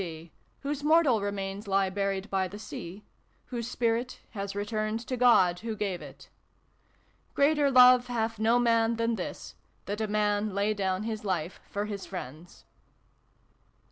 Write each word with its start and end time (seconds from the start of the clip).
D. 0.03 0.31
whose 0.61 0.83
mortal 0.83 1.21
remains 1.21 1.67
lie 1.67 1.91
buried 1.91 2.27
by 2.31 2.47
the 2.47 2.57
sea: 2.57 3.05
whose 3.45 3.67
spirit 3.69 4.19
has 4.31 4.55
returned 4.55 4.99
to 5.01 5.15
God 5.15 5.59
who 5.59 5.75
gave 5.75 6.01
it. 6.01 6.27
"reater 7.35 7.69
lobe 7.71 8.01
fyatfj 8.05 8.39
no 8.39 8.57
man 8.57 8.97
tfjan 8.97 9.15
tfjts, 9.15 9.53
tfyat 9.85 10.01
a 10.03 10.07
man 10.07 10.55
lag 10.55 10.77
iofon 10.77 11.05
tys 11.05 11.23
life 11.23 11.59
for 11.69 11.85
fjis 11.85 12.07
friends." 12.07 12.65